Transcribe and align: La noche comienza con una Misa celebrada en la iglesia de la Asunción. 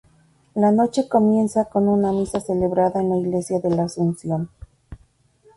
La 0.55 0.71
noche 0.71 1.07
comienza 1.07 1.65
con 1.65 1.87
una 1.87 2.11
Misa 2.11 2.39
celebrada 2.39 3.01
en 3.01 3.09
la 3.11 3.17
iglesia 3.19 3.59
de 3.59 3.69
la 3.69 3.83
Asunción. 3.83 4.49